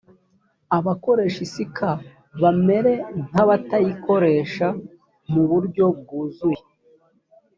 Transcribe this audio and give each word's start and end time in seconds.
abakoresha 0.77 1.39
isi 1.47 1.63
k 1.75 1.77
bamere 2.41 2.93
nk 3.27 3.35
abatayikoresha 3.43 4.67
mu 5.31 5.43
buryo 5.49 5.85
bwuzuye 5.99 6.63